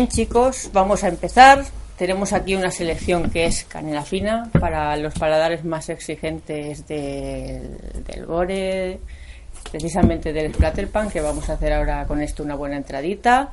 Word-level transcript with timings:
bien, 0.00 0.08
chicos, 0.08 0.70
vamos 0.72 1.04
a 1.04 1.08
empezar. 1.08 1.62
Tenemos 1.98 2.32
aquí 2.32 2.54
una 2.54 2.70
selección 2.70 3.28
que 3.28 3.44
es 3.44 3.64
canela 3.64 4.02
fina 4.02 4.48
para 4.58 4.96
los 4.96 5.12
paladares 5.12 5.62
más 5.62 5.90
exigentes 5.90 6.88
del, 6.88 7.76
del 8.06 8.24
gore, 8.24 8.98
precisamente 9.70 10.32
del 10.32 10.54
Splatterpan, 10.54 11.10
que 11.10 11.20
vamos 11.20 11.50
a 11.50 11.52
hacer 11.52 11.74
ahora 11.74 12.06
con 12.06 12.22
esto 12.22 12.42
una 12.42 12.54
buena 12.54 12.78
entradita. 12.78 13.52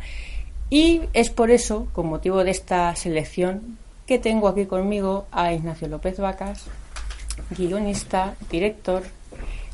Y 0.70 1.02
es 1.12 1.30
por 1.32 1.52
eso, 1.52 1.88
con 1.92 2.08
motivo 2.08 2.46
de 2.46 2.52
esta 2.52 2.96
selección, 2.96 3.78
que 4.06 4.18
tengo 4.18 4.48
aquí 4.48 4.68
conmigo 4.68 5.26
a 5.34 5.52
Ignacio 5.52 5.90
López 5.90 6.18
Vacas, 6.18 6.64
guionista, 7.58 8.36
director, 8.50 9.04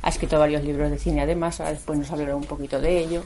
ha 0.01 0.09
escrito 0.09 0.39
varios 0.39 0.63
libros 0.63 0.89
de 0.89 0.97
cine 0.97 1.21
además, 1.21 1.59
después 1.59 1.99
nos 1.99 2.09
hablará 2.09 2.35
un 2.35 2.45
poquito 2.45 2.81
de 2.81 2.97
ello, 2.97 3.23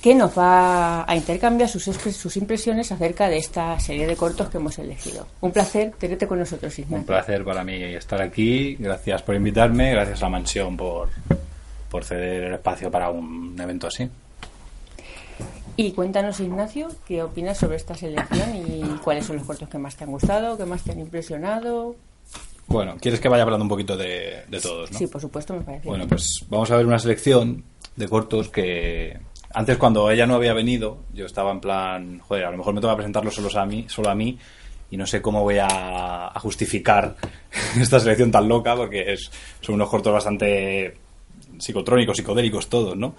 que 0.00 0.14
nos 0.14 0.36
va 0.38 1.04
a 1.10 1.14
intercambiar 1.16 1.68
sus, 1.68 1.84
sus 1.84 2.36
impresiones 2.36 2.90
acerca 2.90 3.28
de 3.28 3.36
esta 3.36 3.78
serie 3.80 4.06
de 4.06 4.16
cortos 4.16 4.48
que 4.48 4.56
hemos 4.56 4.78
elegido. 4.78 5.26
Un 5.42 5.52
placer 5.52 5.92
tenerte 5.98 6.26
con 6.26 6.38
nosotros, 6.38 6.76
Un 6.78 6.84
Ignacio. 6.84 7.06
placer 7.06 7.44
para 7.44 7.62
mí 7.64 7.74
estar 7.82 8.22
aquí. 8.22 8.76
Gracias 8.78 9.22
por 9.22 9.34
invitarme. 9.34 9.90
Gracias 9.92 10.22
a 10.22 10.26
la 10.26 10.30
mansión 10.30 10.76
por, 10.76 11.10
por 11.90 12.04
ceder 12.04 12.44
el 12.44 12.54
espacio 12.54 12.90
para 12.90 13.10
un 13.10 13.54
evento 13.60 13.88
así. 13.88 14.08
Y 15.76 15.92
cuéntanos, 15.92 16.40
Ignacio, 16.40 16.88
qué 17.06 17.22
opinas 17.22 17.58
sobre 17.58 17.76
esta 17.76 17.94
selección 17.94 18.54
y 18.56 18.82
cuáles 19.02 19.24
son 19.26 19.36
los 19.36 19.46
cortos 19.46 19.68
que 19.68 19.78
más 19.78 19.96
te 19.96 20.04
han 20.04 20.10
gustado, 20.10 20.56
que 20.56 20.64
más 20.66 20.82
te 20.82 20.92
han 20.92 21.00
impresionado. 21.00 21.94
Bueno, 22.66 22.96
¿quieres 23.00 23.20
que 23.20 23.28
vaya 23.28 23.42
hablando 23.42 23.64
un 23.64 23.68
poquito 23.68 23.96
de, 23.96 24.44
de 24.48 24.60
todos? 24.60 24.92
¿no? 24.92 24.98
Sí, 24.98 25.06
por 25.06 25.20
supuesto, 25.20 25.54
me 25.54 25.60
parece. 25.60 25.88
Bueno, 25.88 26.06
pues 26.06 26.44
vamos 26.48 26.70
a 26.70 26.76
ver 26.76 26.86
una 26.86 26.98
selección 26.98 27.64
de 27.96 28.08
cortos 28.08 28.48
que 28.48 29.18
antes 29.52 29.76
cuando 29.78 30.10
ella 30.10 30.26
no 30.26 30.36
había 30.36 30.54
venido, 30.54 30.98
yo 31.12 31.26
estaba 31.26 31.50
en 31.50 31.60
plan, 31.60 32.18
joder, 32.20 32.44
a 32.44 32.50
lo 32.50 32.58
mejor 32.58 32.74
me 32.74 32.80
toca 32.80 32.96
presentarlo 32.96 33.30
solo 33.30 33.48
a 33.58 33.66
mí, 33.66 33.86
solo 33.88 34.10
a 34.10 34.14
mí 34.14 34.38
y 34.90 34.96
no 34.96 35.06
sé 35.06 35.22
cómo 35.22 35.42
voy 35.42 35.58
a, 35.60 36.32
justificar 36.36 37.16
esta 37.80 38.00
selección 38.00 38.30
tan 38.30 38.48
loca 38.48 38.74
porque 38.76 39.12
es, 39.12 39.30
son 39.60 39.76
unos 39.76 39.88
cortos 39.88 40.12
bastante 40.12 40.96
psicotrónicos, 41.58 42.16
psicodélicos 42.16 42.68
todos, 42.68 42.96
¿no? 42.96 43.14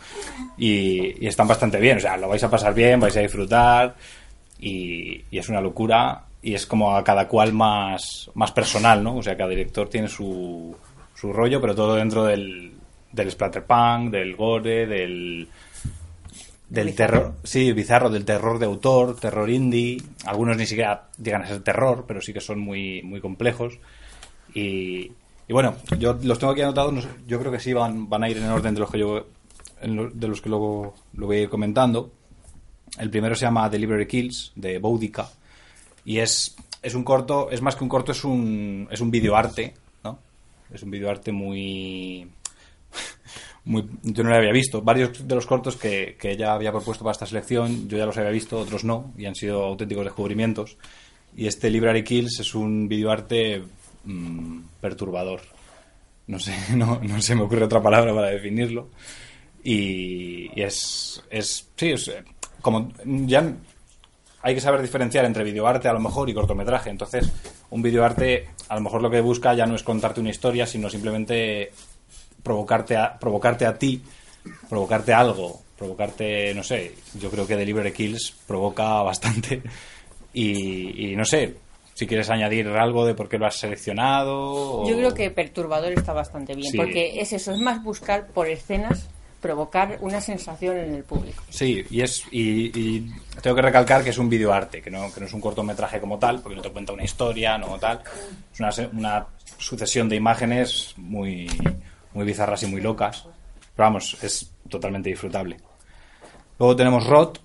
Y, 0.58 1.26
están 1.26 1.48
bastante 1.48 1.80
bien, 1.80 1.98
o 1.98 2.00
sea, 2.00 2.18
lo 2.18 2.28
vais 2.28 2.44
a 2.44 2.50
pasar 2.50 2.74
bien, 2.74 3.00
vais 3.00 3.16
a 3.16 3.22
disfrutar 3.22 3.96
y, 4.60 5.24
y 5.30 5.38
es 5.38 5.50
una 5.50 5.62
locura 5.62 6.24
y 6.42 6.56
es 6.56 6.66
como 6.66 6.96
a 6.96 7.04
cada 7.04 7.28
cual 7.28 7.54
más, 7.54 8.32
más 8.34 8.52
personal, 8.52 9.04
¿no? 9.04 9.18
O 9.18 9.24
sea, 9.24 9.38
cada 9.38 9.50
director 9.50 9.88
tiene 9.90 10.08
su, 10.08 10.76
su 11.14 11.32
rollo, 11.32 11.62
pero 11.62 11.76
todo 11.76 11.96
dentro 11.96 12.24
del, 12.24 12.74
del 13.12 13.32
splatterpunk, 13.32 14.12
del 14.12 14.36
gore, 14.36 14.88
del, 14.88 15.48
del 16.72 16.88
Bizarro. 16.88 17.18
terror, 17.20 17.34
sí, 17.44 17.74
bizarro, 17.74 18.10
del 18.10 18.24
terror 18.24 18.58
de 18.58 18.66
autor, 18.66 19.20
terror 19.20 19.50
indie, 19.50 20.02
algunos 20.26 20.56
ni 20.56 20.66
siquiera 20.66 21.10
llegan 21.22 21.42
a 21.44 21.48
ser 21.48 21.62
terror, 21.62 22.06
pero 22.08 22.22
sí 22.22 22.32
que 22.32 22.40
son 22.40 22.60
muy, 22.60 23.02
muy 23.04 23.20
complejos. 23.20 23.78
Y, 24.54 25.12
y 25.48 25.54
bueno, 25.54 25.76
yo 26.00 26.18
los 26.24 26.40
tengo 26.40 26.54
aquí 26.54 26.62
anotados, 26.62 27.06
yo 27.28 27.40
creo 27.40 27.52
que 27.52 27.60
sí 27.60 27.74
van, 27.74 28.08
van 28.10 28.24
a 28.24 28.30
ir 28.30 28.38
en 28.38 28.46
orden 28.46 28.74
de 28.74 28.80
los 28.80 28.90
que 28.90 29.00
yo 29.00 29.28
lo- 29.84 30.10
de 30.12 30.28
los 30.30 30.42
que 30.42 30.48
luego 30.50 30.96
lo 31.14 31.26
voy 31.28 31.38
a 31.38 31.42
ir 31.42 31.50
comentando. 31.50 32.10
El 32.98 33.10
primero 33.10 33.36
se 33.36 33.46
llama 33.46 33.70
Delivery 33.70 34.08
Kills, 34.08 34.54
de 34.56 34.80
Boudica, 34.80 35.30
y 36.06 36.20
es, 36.20 36.56
es 36.82 36.96
un 36.96 37.04
corto, 37.04 37.50
es 37.52 37.62
más 37.62 37.76
que 37.76 37.84
un 37.84 37.90
corto, 37.90 38.14
es 38.14 38.24
un, 38.24 38.88
es 38.92 39.02
un 39.02 39.12
videoarte, 39.12 39.74
¿no? 40.06 40.20
Es 40.74 40.84
un 40.84 40.92
videoarte 40.92 41.32
muy, 41.34 42.30
muy, 43.64 43.88
yo 44.04 44.24
no 44.24 44.30
lo 44.30 44.36
había 44.36 44.52
visto. 44.52 44.82
Varios 44.82 45.28
de 45.28 45.36
los 45.36 45.46
cortos 45.46 45.76
que, 45.76 46.18
que 46.20 46.32
ella 46.32 46.54
había 46.54 46.72
propuesto 46.72 47.04
para 47.04 47.12
esta 47.12 47.26
selección, 47.26 47.88
yo 47.88 47.98
ya 47.98 48.06
los 48.06 48.18
había 48.18 48.32
visto, 48.32 48.58
otros 48.60 48.84
no, 48.84 49.14
y 49.18 49.26
han 49.26 49.36
sido 49.36 49.64
auténticos 49.64 50.06
descubrimientos. 50.06 50.78
Y 51.36 51.48
este 51.48 51.70
Library 51.70 52.04
Kills 52.04 52.40
es 52.40 52.56
un 52.56 52.88
videoarte 52.88 53.64
mm, 54.06 54.60
perturbador. 54.80 55.42
No 56.28 56.40
sé, 56.40 56.56
no, 56.76 57.00
no 57.02 57.22
se 57.22 57.36
me 57.36 57.44
ocurre 57.44 57.66
otra 57.66 57.82
palabra 57.82 58.14
para 58.14 58.28
definirlo. 58.28 58.90
Y, 59.64 60.60
y 60.60 60.64
es, 60.64 61.24
es, 61.30 61.70
sí, 61.76 61.92
es 61.92 62.08
eh, 62.08 62.24
como 62.62 62.92
ya 63.06 63.54
hay 64.44 64.56
que 64.56 64.62
saber 64.62 64.82
diferenciar 64.82 65.26
entre 65.26 65.44
videoarte 65.44 65.88
a 65.88 65.94
lo 65.94 66.00
mejor 66.00 66.30
y 66.30 66.34
cortometraje. 66.34 66.90
Entonces, 66.90 67.32
un 67.70 67.82
videoarte 67.82 68.50
a 68.70 68.76
lo 68.76 68.82
mejor 68.82 69.02
lo 69.02 69.12
que 69.12 69.22
busca 69.22 69.54
ya 69.54 69.66
no 69.66 69.76
es 69.76 69.84
contarte 69.84 70.20
una 70.20 70.32
historia, 70.32 70.66
sino 70.66 70.90
simplemente 70.90 71.72
provocarte 72.44 72.96
a, 72.98 73.18
provocarte 73.18 73.66
a 73.66 73.78
ti, 73.78 74.02
provocarte 74.70 75.14
algo, 75.14 75.62
provocarte, 75.78 76.54
no 76.54 76.64
sé, 76.64 76.96
yo 77.20 77.30
creo 77.30 77.46
que 77.48 77.56
Delivery 77.56 77.92
Kills 77.92 78.34
provoca 78.48 79.02
bastante 79.04 79.62
y, 80.34 81.12
y 81.12 81.16
no 81.16 81.26
sé, 81.26 81.56
si 81.94 82.08
quieres 82.08 82.30
añadir 82.30 82.68
algo 82.70 83.06
de 83.06 83.14
por 83.14 83.28
qué 83.30 83.38
lo 83.38 83.46
has 83.46 83.56
seleccionado. 83.58 84.82
o- 84.84 84.90
Yo 84.90 84.96
creo 84.96 85.14
que 85.14 85.30
perturbador 85.32 85.92
está 85.94 86.14
bastante 86.14 86.56
bien, 86.56 86.72
Sí. 86.72 86.78
porque 86.78 87.20
es 87.22 87.34
eso, 87.34 87.52
es 87.54 87.60
más 87.60 87.84
buscar 87.84 88.28
por 88.28 88.48
escenas 88.48 89.08
provocar 89.42 89.98
una 90.02 90.22
sensación 90.22 90.78
en 90.78 90.94
el 90.94 91.04
público. 91.04 91.42
Sí, 91.50 91.84
y 91.90 92.02
es 92.02 92.24
y, 92.32 92.68
y 92.80 93.12
tengo 93.42 93.56
que 93.56 93.64
recalcar 93.64 94.04
que 94.04 94.12
es 94.12 94.18
un 94.20 94.30
videoarte, 94.30 94.84
que 94.84 94.92
no, 94.92 95.12
que 95.12 95.20
no 95.20 95.26
es 95.26 95.34
un 95.34 95.42
cortometraje 95.42 96.00
como 96.00 96.20
tal, 96.20 96.42
porque 96.42 96.56
no 96.56 96.62
te 96.62 96.70
cuenta 96.70 96.94
una 96.94 97.04
historia, 97.04 97.58
no 97.58 97.80
tal. 97.80 98.02
Es 98.54 98.60
una, 98.60 98.70
una 98.94 99.28
sucesión 99.58 100.08
de 100.10 100.16
imágenes 100.16 100.94
muy, 100.98 101.48
muy 102.14 102.26
bizarras 102.26 102.64
y 102.64 102.68
muy 102.68 102.82
locas. 102.82 103.24
Pero 103.76 103.88
vamos, 103.88 104.18
es 104.24 104.52
totalmente 104.70 105.10
disfrutable. 105.10 105.58
Luego 106.58 106.76
tenemos 106.76 107.06
Rot, 107.08 107.42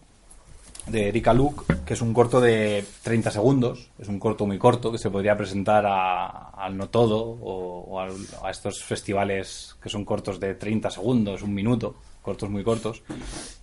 de 0.87 1.09
Erika 1.09 1.34
Luke, 1.34 1.65
que 1.84 1.94
es 1.94 2.00
un 2.00 2.15
corto 2.15 2.41
de 2.41 2.84
30 3.03 3.31
segundos. 3.31 3.91
Es 3.99 4.09
un 4.09 4.19
corto 4.19 4.47
muy 4.47 4.59
corto 4.59 4.93
que 4.93 4.99
se 4.99 5.10
podría 5.10 5.37
presentar 5.37 5.84
al 5.87 6.76
No 6.76 6.88
Todo 6.88 7.19
o, 7.41 8.00
a 8.00 8.50
estos 8.50 8.82
festivales 8.82 9.76
que 9.82 9.88
son 9.88 10.05
cortos 10.05 10.38
de 10.38 10.55
30 10.55 10.91
segundos, 10.91 11.43
un 11.43 11.55
minuto, 11.55 11.97
cortos 12.22 12.49
muy 12.50 12.62
cortos. 12.62 13.03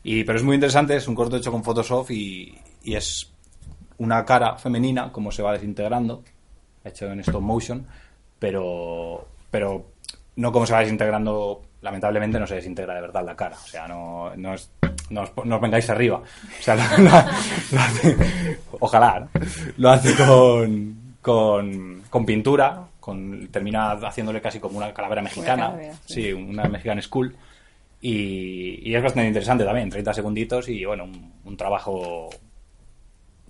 Y, 0.04 0.24
pero 0.24 0.38
es 0.38 0.44
muy 0.44 0.56
interesante, 0.56 0.96
es 0.96 1.08
un 1.08 1.16
corto 1.16 1.38
hecho 1.38 1.52
con 1.52 1.64
Photoshop 1.64 2.12
y, 2.12 2.58
y 2.84 2.96
es 2.96 3.32
una 3.98 4.26
cara 4.26 4.58
femenina, 4.58 5.12
como 5.12 5.32
se 5.32 5.44
va 5.44 5.54
desintegrando, 5.54 6.24
hecho 6.84 7.08
en 7.08 7.22
stop 7.22 7.42
motion, 7.42 7.88
pero, 8.38 9.28
pero 9.50 9.86
no 10.36 10.52
como 10.52 10.66
se 10.66 10.74
va 10.74 10.80
desintegrando, 10.80 11.62
lamentablemente 11.82 12.40
no 12.40 12.48
se 12.48 12.56
desintegra 12.56 12.96
de 12.96 13.02
verdad 13.02 13.24
la 13.26 13.36
cara, 13.36 13.56
o 13.56 13.68
sea, 13.68 13.88
no, 13.88 14.36
no, 14.36 14.54
es- 14.54 14.72
no 15.10 15.22
os, 15.22 15.32
no 15.46 15.56
os 15.56 15.62
vengáis 15.62 15.90
arriba, 15.90 16.18
o 16.18 16.62
sea, 16.62 16.76
lo- 16.76 16.98
lo- 17.04 17.12
lo 17.72 17.80
hace- 17.82 18.18
ojalá, 18.80 19.20
¿no? 19.20 19.30
lo 19.78 19.90
hace 19.92 20.16
con, 20.16 21.16
con, 21.22 22.04
con 22.10 22.26
pintura, 22.26 22.84
con, 23.00 23.48
termina 23.50 23.92
haciéndole 23.92 24.42
casi 24.42 24.60
como 24.60 24.78
una 24.78 24.94
calavera 24.94 25.22
mexicana, 25.22 25.68
calavera, 25.68 25.94
sí. 26.06 26.24
sí, 26.24 26.34
una 26.34 26.64
Mexican 26.66 27.02
School, 27.02 27.36
y, 28.02 28.90
y 28.90 28.96
es 28.96 29.04
bastante 29.04 29.28
interesante 29.28 29.64
también, 29.64 29.90
30 29.90 30.14
segunditos 30.14 30.68
y 30.70 30.84
bueno, 30.86 31.04
un, 31.06 31.34
un 31.46 31.58
trabajo, 31.58 32.30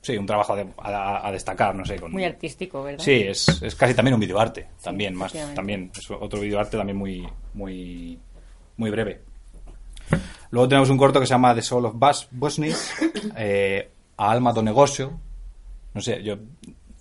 sí, 0.04 0.16
un 0.18 0.28
trabajo 0.28 0.56
de- 0.56 0.68
a, 0.78 1.28
a 1.28 1.32
destacar, 1.32 1.74
no 1.74 1.84
sé, 1.84 1.96
con, 1.96 2.12
Muy 2.12 2.24
artístico, 2.26 2.84
¿verdad? 2.84 3.04
Sí, 3.04 3.24
es, 3.28 3.62
es 3.64 3.74
casi 3.74 3.96
también 3.96 4.14
un 4.14 4.20
videoarte, 4.20 4.68
también, 4.84 5.16
más, 5.16 5.34
también, 5.56 5.90
es 5.98 6.12
otro 6.12 6.40
videoarte 6.40 6.78
también 6.78 6.98
muy, 6.98 7.28
muy, 7.56 8.20
muy 8.78 8.90
breve. 8.92 9.22
Luego 10.52 10.68
tenemos 10.68 10.90
un 10.92 10.98
corto 10.98 11.20
que 11.20 11.26
se 11.26 11.32
llama 11.32 11.56
The 11.56 11.62
Soul 11.64 11.86
of 11.88 11.96
Bus, 11.96 12.28
Busness, 12.30 12.94
eh, 13.38 13.90
a 14.18 14.30
alma 14.30 14.54
do 14.54 14.62
negocio. 14.62 15.20
No 15.96 16.02
sé, 16.02 16.22
yo, 16.22 16.38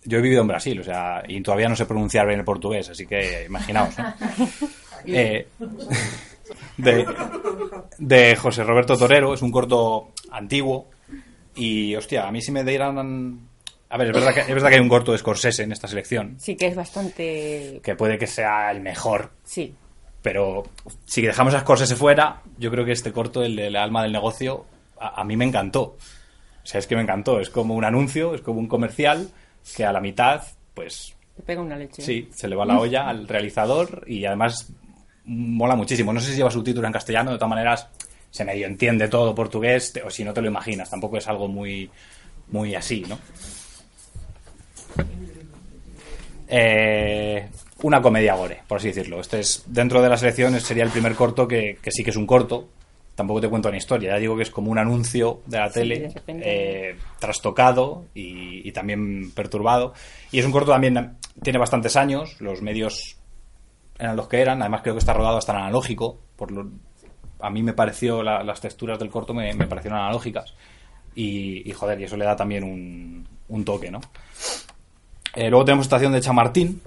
yo 0.04 0.18
he 0.18 0.22
vivido 0.22 0.40
en 0.42 0.48
Brasil, 0.48 0.80
o 0.80 0.84
sea, 0.84 1.22
y 1.28 1.40
todavía 1.42 1.68
no 1.68 1.76
sé 1.76 1.84
pronunciar 1.84 2.26
bien 2.26 2.38
el 2.38 2.44
portugués, 2.44 2.88
así 2.88 3.06
que 3.06 3.44
imaginaos, 3.46 3.98
¿no? 3.98 4.14
Eh, 5.04 5.48
de, 6.76 7.04
de 7.98 8.36
José 8.36 8.62
Roberto 8.62 8.96
Torero, 8.96 9.34
es 9.34 9.42
un 9.42 9.50
corto 9.50 10.12
antiguo, 10.30 10.90
y 11.54 11.94
hostia, 11.96 12.26
a 12.26 12.32
mí 12.32 12.40
si 12.40 12.52
me 12.52 12.64
dieran... 12.64 13.48
A 13.88 13.98
ver, 13.98 14.08
es 14.08 14.14
verdad, 14.14 14.34
que, 14.34 14.40
es 14.40 14.48
verdad 14.48 14.70
que 14.70 14.76
hay 14.76 14.80
un 14.80 14.88
corto 14.88 15.12
de 15.12 15.18
Scorsese 15.18 15.64
en 15.64 15.72
esta 15.72 15.86
selección, 15.86 16.36
Sí 16.38 16.56
que 16.56 16.66
es 16.66 16.74
bastante... 16.74 17.80
que 17.82 17.94
puede 17.94 18.18
que 18.18 18.26
sea 18.26 18.70
el 18.70 18.80
mejor, 18.80 19.32
Sí, 19.44 19.74
pero 20.22 20.64
si 21.04 21.20
dejamos 21.22 21.52
a 21.54 21.60
Scorsese 21.60 21.96
fuera, 21.96 22.42
yo 22.58 22.70
creo 22.70 22.84
que 22.84 22.92
este 22.92 23.12
corto, 23.12 23.42
el 23.42 23.56
del 23.56 23.76
alma 23.76 24.02
del 24.02 24.12
negocio, 24.12 24.64
a, 24.98 25.20
a 25.20 25.24
mí 25.24 25.36
me 25.36 25.44
encantó. 25.44 25.82
O 26.62 26.66
sea, 26.66 26.78
es 26.78 26.86
que 26.86 26.94
me 26.94 27.02
encantó. 27.02 27.40
Es 27.40 27.50
como 27.50 27.74
un 27.74 27.84
anuncio, 27.84 28.34
es 28.34 28.40
como 28.40 28.60
un 28.60 28.68
comercial 28.68 29.28
que 29.76 29.84
a 29.84 29.92
la 29.92 30.00
mitad, 30.00 30.42
pues 30.74 31.14
te 31.36 31.42
pega 31.42 31.62
una 31.62 31.76
leche. 31.76 32.02
sí, 32.02 32.28
se 32.32 32.48
le 32.48 32.56
va 32.56 32.64
la 32.64 32.78
olla 32.78 33.08
al 33.08 33.26
realizador 33.26 34.04
y 34.06 34.24
además 34.24 34.72
mola 35.24 35.76
muchísimo. 35.76 36.12
No 36.12 36.20
sé 36.20 36.30
si 36.30 36.36
lleva 36.36 36.50
subtítulos 36.50 36.86
en 36.86 36.92
castellano, 36.92 37.32
de 37.32 37.38
todas 37.38 37.50
maneras 37.50 37.88
se 38.32 38.44
medio 38.44 38.66
entiende 38.66 39.06
todo 39.06 39.32
portugués, 39.36 39.92
te- 39.92 40.02
o 40.02 40.10
si 40.10 40.24
no 40.24 40.32
te 40.34 40.40
lo 40.42 40.48
imaginas, 40.48 40.90
tampoco 40.90 41.18
es 41.18 41.28
algo 41.28 41.46
muy, 41.46 41.88
muy 42.48 42.74
así, 42.74 43.04
¿no? 43.08 43.16
Eh, 46.48 47.48
una 47.82 48.02
comedia 48.02 48.34
gore, 48.34 48.60
por 48.66 48.78
así 48.78 48.88
decirlo. 48.88 49.20
Este 49.20 49.40
es, 49.40 49.64
dentro 49.66 50.02
de 50.02 50.08
la 50.08 50.16
selección 50.16 50.58
sería 50.60 50.84
el 50.84 50.90
primer 50.90 51.14
corto 51.14 51.46
que, 51.48 51.78
que 51.80 51.90
sí 51.90 52.02
que 52.04 52.10
es 52.10 52.16
un 52.16 52.26
corto. 52.26 52.68
Tampoco 53.14 53.42
te 53.42 53.48
cuento 53.48 53.68
una 53.68 53.76
historia, 53.76 54.12
ya 54.14 54.18
digo 54.18 54.36
que 54.36 54.42
es 54.42 54.50
como 54.50 54.70
un 54.70 54.78
anuncio 54.78 55.42
de 55.46 55.58
la 55.58 55.68
Sí, 55.68 55.74
tele, 55.80 55.98
de 56.00 56.08
repente. 56.08 56.44
eh, 56.90 56.96
trastocado 57.18 58.06
y, 58.14 58.66
y 58.66 58.72
también 58.72 59.30
perturbado. 59.32 59.92
Y 60.30 60.38
es 60.38 60.46
un 60.46 60.52
corto 60.52 60.70
también, 60.72 61.16
tiene 61.42 61.58
bastantes 61.58 61.94
años, 61.96 62.40
los 62.40 62.62
medios 62.62 63.16
eran 63.98 64.16
los 64.16 64.28
que 64.28 64.40
eran, 64.40 64.62
además 64.62 64.80
creo 64.82 64.94
que 64.94 65.00
está 65.00 65.12
rodado 65.12 65.36
hasta 65.36 65.52
en 65.52 65.58
analógico, 65.58 66.18
por 66.36 66.50
lo, 66.52 66.70
a 67.42 67.50
mí 67.50 67.62
me 67.62 67.72
pareció, 67.72 68.22
la- 68.22 68.42
las 68.42 68.60
texturas 68.60 68.98
del 68.98 69.10
corto 69.10 69.34
me, 69.34 69.54
parecieron 69.66 69.98
analógicas. 69.98 70.54
Y, 71.14 71.68
y, 71.68 71.72
joder, 71.72 72.00
y 72.00 72.04
eso 72.04 72.16
le 72.16 72.24
da 72.24 72.36
también 72.36 72.64
un, 72.64 73.26
un 73.48 73.64
toque, 73.64 73.90
¿no? 73.90 74.00
Eh, 75.34 75.50
luego 75.50 75.64
tenemos 75.64 75.86
Estación 75.86 76.12
de 76.12 76.20
Chamartín, 76.20 76.80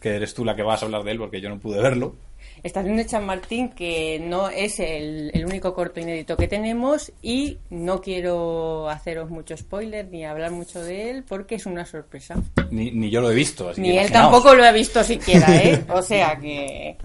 que 0.00 0.16
eres 0.16 0.34
tú 0.34 0.44
la 0.44 0.54
que 0.56 0.62
vas 0.62 0.82
a 0.82 0.86
hablar 0.86 1.02
de 1.04 1.12
él 1.12 1.18
porque 1.18 1.40
yo 1.40 1.48
no 1.48 1.58
pude 1.58 1.80
verlo. 1.80 2.14
Estación 2.62 2.96
de 2.96 3.08
San 3.08 3.24
Martín, 3.24 3.70
que 3.70 4.20
no 4.22 4.48
es 4.50 4.80
el, 4.80 5.30
el 5.32 5.46
único 5.46 5.74
corto 5.74 6.00
inédito 6.00 6.36
que 6.36 6.46
tenemos 6.48 7.10
y 7.22 7.58
no 7.70 8.00
quiero 8.00 8.88
haceros 8.90 9.30
mucho 9.30 9.56
spoiler 9.56 10.06
ni 10.08 10.24
hablar 10.24 10.50
mucho 10.50 10.82
de 10.82 11.10
él 11.10 11.24
porque 11.26 11.54
es 11.54 11.66
una 11.66 11.86
sorpresa. 11.86 12.36
Ni, 12.70 12.90
ni 12.90 13.10
yo 13.10 13.20
lo 13.20 13.30
he 13.30 13.34
visto. 13.34 13.70
Así 13.70 13.80
Ni 13.80 13.92
que 13.92 14.02
él 14.02 14.12
tampoco 14.12 14.54
lo 14.54 14.64
ha 14.64 14.72
visto 14.72 15.02
siquiera, 15.04 15.56
¿eh? 15.56 15.84
O 15.88 16.02
sea 16.02 16.38
que 16.38 16.96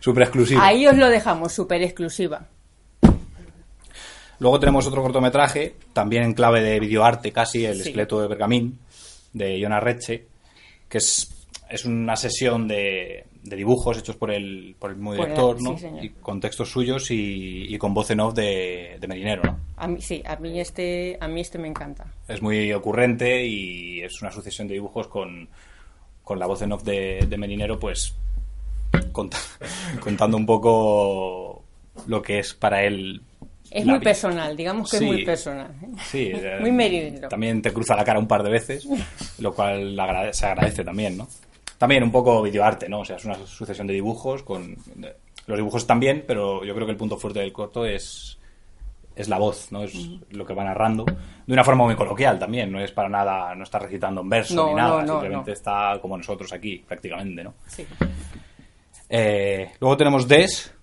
Súper 0.00 0.24
exclusivo. 0.24 0.60
ahí 0.60 0.86
os 0.86 0.96
lo 0.96 1.08
dejamos, 1.08 1.52
súper 1.52 1.82
exclusiva. 1.82 2.46
Luego 4.40 4.60
tenemos 4.60 4.86
otro 4.86 5.02
cortometraje, 5.02 5.74
también 5.92 6.22
en 6.22 6.32
clave 6.34 6.60
de 6.62 6.78
videoarte 6.78 7.32
casi, 7.32 7.64
El 7.64 7.74
Sí. 7.76 7.88
esqueleto 7.88 8.20
de 8.20 8.28
Bergamín, 8.28 8.78
de 9.32 9.58
Iona 9.58 9.80
Reche, 9.80 10.26
que 10.88 10.98
es, 10.98 11.28
es 11.68 11.84
una 11.84 12.14
sesión 12.16 12.68
de, 12.68 13.24
de 13.48 13.56
dibujos 13.56 13.98
hechos 13.98 14.16
por 14.16 14.30
el, 14.30 14.76
por 14.78 14.90
el 14.90 14.96
mismo 14.96 15.14
director, 15.14 15.60
¿no? 15.62 15.76
Y 16.02 16.10
con 16.10 16.40
textos 16.40 16.70
suyos 16.70 17.10
y, 17.10 17.66
y 17.68 17.78
con 17.78 17.94
voz 17.94 18.10
en 18.10 18.20
off 18.20 18.34
de, 18.34 18.96
de 19.00 19.08
Marinero, 19.08 19.42
¿no? 19.42 19.58
A 19.76 19.86
mí 19.88 20.00
sí, 20.00 20.22
a 20.26 20.36
mí 20.36 20.60
este, 20.60 21.16
a 21.20 21.28
mí 21.28 21.40
este 21.40 21.58
me 21.58 21.68
encanta. 21.68 22.06
Es 22.26 22.42
muy 22.42 22.72
ocurrente 22.72 23.46
y 23.46 24.00
es 24.02 24.20
una 24.22 24.30
sucesión 24.30 24.68
de 24.68 24.74
dibujos 24.74 25.06
con, 25.08 25.48
con 26.24 26.38
la 26.38 26.46
voz 26.46 26.62
en 26.62 26.72
off 26.72 26.82
de, 26.84 27.26
de 27.28 27.36
Marinero, 27.38 27.78
pues 27.78 28.14
cont- 29.12 29.36
contando 30.00 30.36
un 30.36 30.46
poco 30.46 31.62
lo 32.06 32.22
que 32.22 32.38
es 32.40 32.54
para 32.54 32.84
él. 32.84 33.22
Es 33.70 33.84
la 33.84 33.92
muy 33.94 34.00
personal, 34.02 34.56
digamos 34.56 34.90
que 34.90 34.96
Sí. 34.98 35.04
es 35.04 35.10
muy 35.12 35.24
personal. 35.24 35.70
¿eh? 35.82 35.86
Sí, 36.06 36.30
eh, 36.34 36.56
Muy 36.60 36.72
meridero. 36.72 37.28
También 37.28 37.60
te 37.60 37.70
cruza 37.72 37.94
la 37.96 38.04
cara 38.04 38.18
un 38.18 38.26
par 38.26 38.42
de 38.42 38.50
veces, 38.50 38.86
lo 39.38 39.54
cual 39.54 39.96
se 40.32 40.46
agradece 40.46 40.84
también, 40.84 41.18
¿no? 41.18 41.28
También 41.78 42.02
un 42.02 42.10
poco 42.10 42.42
videoarte, 42.42 42.88
¿no? 42.88 43.00
O 43.00 43.04
sea, 43.04 43.16
es 43.16 43.24
una 43.24 43.36
sucesión 43.46 43.86
de 43.86 43.94
dibujos 43.94 44.42
con... 44.42 44.76
Los 45.46 45.56
dibujos 45.56 45.86
también, 45.86 46.24
pero 46.26 46.62
yo 46.64 46.74
creo 46.74 46.86
que 46.86 46.92
el 46.92 46.98
punto 46.98 47.16
fuerte 47.16 47.40
del 47.40 47.52
corto 47.52 47.86
es, 47.86 48.38
es 49.16 49.28
la 49.28 49.38
voz, 49.38 49.72
¿no? 49.72 49.82
Es 49.82 49.94
lo 50.30 50.44
que 50.44 50.52
va 50.52 50.64
narrando. 50.64 51.04
De 51.04 51.52
una 51.52 51.64
forma 51.64 51.84
muy 51.84 51.96
coloquial 51.96 52.38
también, 52.38 52.70
no 52.70 52.80
es 52.80 52.92
para 52.92 53.08
nada, 53.08 53.54
no 53.54 53.64
está 53.64 53.78
recitando 53.78 54.20
en 54.20 54.28
verso 54.28 54.54
No, 54.54 54.68
ni 54.68 54.74
nada, 54.74 55.00
no, 55.00 55.06
no, 55.06 55.12
simplemente 55.20 55.52
está 55.52 55.98
como 56.02 56.18
nosotros 56.18 56.52
aquí, 56.52 56.84
prácticamente, 56.86 57.42
¿no? 57.44 57.54
Sí. 57.66 57.86
Eh, 59.08 59.70
luego 59.80 59.96
tenemos 59.96 60.28
Des, 60.28 60.74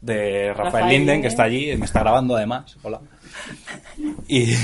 de 0.00 0.48
Rafael, 0.48 0.64
Rafael 0.64 0.84
Linden, 0.84 0.98
Linden. 0.98 1.22
que 1.22 1.28
está 1.28 1.44
allí, 1.44 1.76
me 1.76 1.86
está 1.86 2.00
grabando 2.00 2.36
además. 2.36 2.76
Hola. 2.82 3.00
Y, 4.28 4.54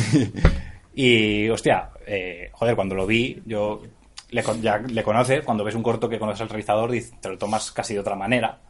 y 0.94 1.49
hostia, 1.49 1.90
eh, 2.06 2.50
joder, 2.52 2.75
cuando 2.75 2.94
lo 2.94 3.06
vi, 3.06 3.40
yo 3.44 3.82
le, 4.31 4.43
ya 4.61 4.79
le 4.79 5.03
conoces, 5.03 5.45
cuando 5.45 5.65
ves 5.65 5.75
un 5.75 5.83
corto 5.83 6.09
que 6.09 6.19
conoces 6.19 6.43
al 6.43 6.49
realizador, 6.49 6.93
te 7.21 7.29
lo 7.29 7.39
tomas 7.39 7.73
casi 7.73 7.95
de 7.95 8.01
otra 8.01 8.17
manera. 8.17 8.61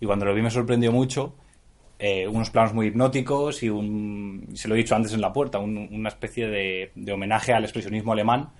Y 0.00 0.06
cuando 0.06 0.24
lo 0.26 0.34
vi 0.34 0.42
me 0.42 0.50
sorprendió 0.50 0.92
mucho. 0.92 1.34
eh, 1.98 2.28
unos 2.28 2.50
planos 2.50 2.74
muy 2.74 2.88
hipnóticos 2.88 3.62
y 3.62 3.70
un, 3.70 4.48
se 4.54 4.68
lo 4.68 4.74
he 4.74 4.78
dicho 4.78 4.96
antes 4.96 5.12
en 5.14 5.20
la 5.20 5.32
puerta, 5.32 5.58
un- 5.60 5.88
una 5.92 6.08
especie 6.10 6.48
de, 6.48 6.92
homenaje 7.12 7.52
al 7.54 7.64
expresionismo 7.64 8.12
alemán, 8.12 8.50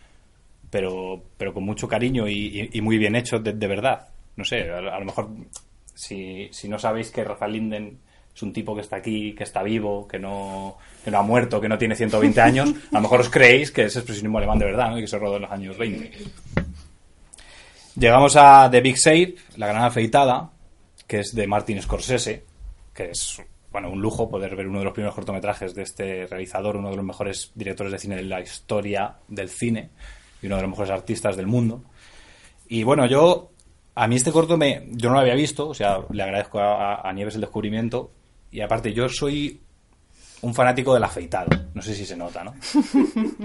pero, 0.71 1.23
pero 1.37 1.55
con 1.55 1.65
mucho 1.65 1.89
cariño 1.89 2.29
y, 2.29 2.71
muy 2.83 2.99
bien 2.99 3.17
hecho 3.17 3.39
de, 3.39 3.53
de 3.53 3.67
verdad. 3.67 4.09
No 4.37 4.45
sé, 4.45 4.71
a, 4.71 4.79
a 4.79 4.99
lo 4.99 5.05
mejor 5.07 5.31
si, 5.95 6.49
si 6.53 6.69
no 6.69 6.79
sabéis 6.79 7.11
que 7.11 7.25
Rafael 7.25 7.53
Linden 7.53 7.99
es 8.35 8.43
un 8.43 8.53
tipo 8.53 8.75
que 8.75 8.81
está 8.81 8.97
aquí, 8.97 9.33
que 9.33 9.45
está 9.45 9.63
vivo, 9.63 10.09
que 10.09 10.19
no, 10.19 10.77
que 11.05 11.11
no 11.11 11.19
ha 11.19 11.23
muerto, 11.23 11.61
que 11.61 11.69
no 11.69 11.79
tiene 11.79 11.95
120 11.95 12.41
años, 12.41 12.75
a 12.91 12.97
lo 12.97 13.03
mejor 13.03 13.21
os 13.21 13.31
creéis 13.31 13.71
que 13.71 13.85
es 13.85 13.97
expresionismo 13.97 14.39
alemán 14.39 14.59
de 14.59 14.65
verdad 14.65 14.91
¿no? 14.91 14.99
y 14.99 15.03
que 15.03 15.07
se 15.07 15.19
rodó 15.19 15.37
en 15.37 15.43
los 15.43 15.53
años 15.53 15.79
20. 15.79 16.11
Llegamos 17.97 18.35
a 18.35 18.69
The 18.71 18.81
Big 18.81 18.99
Save, 18.99 19.37
La 19.57 19.69
Gran 19.69 19.85
Afeitada, 19.85 20.51
que 21.07 21.21
es 21.21 21.33
de 21.35 21.47
Martin 21.47 21.81
Scorsese, 21.81 22.45
que 22.93 23.11
es 23.11 23.41
bueno, 23.71 23.91
un 23.91 24.01
lujo 24.01 24.29
poder 24.29 24.57
ver 24.57 24.67
uno 24.67 24.81
de 24.81 24.85
los 24.85 24.95
primeros 24.95 25.15
cortometrajes 25.15 25.75
de 25.75 25.83
este 25.83 26.27
realizador, 26.27 26.77
uno 26.77 26.91
de 26.91 26.97
los 26.97 27.05
mejores 27.05 27.53
directores 27.55 27.93
de 27.93 27.99
cine 27.99 28.17
de 28.17 28.23
la 28.23 28.41
historia 28.41 29.17
del 29.29 29.49
cine 29.49 29.91
y 30.43 30.47
uno 30.47 30.57
de 30.57 30.63
los 30.63 30.71
mejores 30.71 30.91
artistas 30.91 31.37
del 31.37 31.47
mundo. 31.47 31.85
Y 32.69 32.83
bueno, 32.83 33.07
yo, 33.07 33.51
a 33.95 34.09
mí 34.09 34.17
este 34.17 34.33
corto 34.33 34.57
me, 34.57 34.89
yo 34.91 35.09
no 35.09 35.17
lo 35.17 35.21
había 35.21 35.35
visto, 35.35 35.69
o 35.69 35.75
sea, 35.75 35.99
le 36.11 36.23
agradezco 36.23 36.61
a 36.61 37.13
Nieves 37.13 37.37
el 37.37 37.43
descubrimiento. 37.43 38.11
Y 38.55 38.61
aparte, 38.61 38.93
yo 38.93 39.09
soy 39.09 39.61
un 40.43 40.55
fanático 40.55 40.95
del 40.95 41.03
afeitado. 41.03 41.49
No 41.75 41.83
sé 41.83 41.95
si 41.95 42.07
se 42.07 42.17
nota, 42.17 42.45
¿no? 42.45 42.55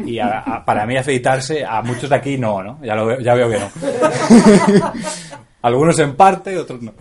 Y 0.05 0.19
a- 0.19 0.63
para 0.65 0.85
mí 0.85 0.95
afeitarse, 0.97 1.65
a 1.65 1.81
muchos 1.81 2.09
de 2.09 2.15
aquí 2.15 2.37
no, 2.37 2.61
¿no? 2.61 2.79
Ya, 2.83 2.93
lo 2.95 3.19
ya 3.19 3.33
veo 3.33 3.49
que 3.49 3.57
no. 3.59 3.69
Algunos 5.63 5.97
en 5.99 6.15
parte, 6.15 6.57
otros 6.57 6.81
no. 6.81 6.93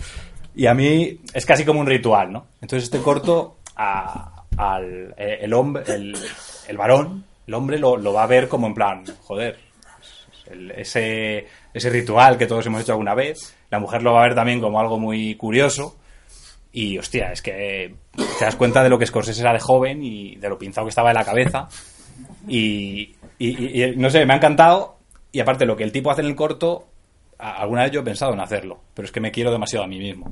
Y 0.54 0.66
a 0.66 0.74
mí 0.74 1.20
es 1.34 1.44
casi 1.46 1.64
como 1.64 1.80
un 1.80 1.86
ritual, 1.86 2.32
¿no? 2.32 2.46
Entonces 2.60 2.84
este 2.84 2.98
corto, 3.00 3.58
al, 3.76 5.14
eh, 5.16 5.38
el 5.42 5.52
hombre, 5.52 5.84
el, 5.88 6.16
el 6.66 6.76
varón, 6.76 7.24
el 7.46 7.54
hombre 7.54 7.78
lo, 7.78 7.96
lo 7.96 8.12
va 8.12 8.24
a 8.24 8.26
ver 8.26 8.48
como 8.48 8.66
en 8.66 8.74
plan, 8.74 9.04
joder, 9.22 9.58
ese, 10.76 11.46
ese 11.74 11.90
ritual 11.90 12.38
que 12.38 12.46
todos 12.46 12.64
hemos 12.66 12.80
hecho 12.82 12.92
alguna 12.92 13.14
vez. 13.14 13.54
La 13.70 13.78
mujer 13.78 14.02
lo 14.02 14.14
va 14.14 14.20
a 14.20 14.28
ver 14.28 14.34
también 14.34 14.60
como 14.60 14.80
algo 14.80 14.98
muy 14.98 15.34
curioso. 15.36 15.97
Y 16.80 16.96
hostia, 16.98 17.32
es 17.32 17.42
que 17.42 17.94
te 18.38 18.44
das 18.44 18.54
cuenta 18.56 18.82
de 18.84 18.88
lo 18.88 18.98
que 18.98 19.06
Scorsese 19.06 19.40
era 19.40 19.52
de 19.52 19.58
joven 19.60 20.02
y 20.02 20.36
de 20.36 20.48
lo 20.48 20.58
pinzado 20.58 20.86
que 20.86 20.90
estaba 20.90 21.08
de 21.08 21.14
la 21.14 21.24
cabeza. 21.24 21.68
Y, 22.46 23.16
y- 23.38 23.48
y- 23.48 23.82
y, 23.84 23.96
no 23.96 24.10
sé, 24.10 24.24
me 24.26 24.34
ha 24.34 24.36
encantado. 24.36 24.98
Y 25.32 25.40
aparte, 25.40 25.66
lo 25.66 25.76
que 25.76 25.82
el 25.84 25.90
tipo 25.92 26.10
hace 26.10 26.20
en 26.20 26.28
el 26.28 26.36
corto, 26.36 26.86
alguna 27.38 27.82
vez 27.82 27.92
yo 27.92 28.00
he 28.00 28.04
pensado 28.04 28.32
en 28.32 28.40
hacerlo, 28.40 28.80
pero 28.94 29.06
es 29.06 29.12
que 29.12 29.20
me 29.20 29.32
quiero 29.32 29.50
demasiado 29.50 29.84
a 29.84 29.88
mí 29.88 29.98
mismo. 29.98 30.30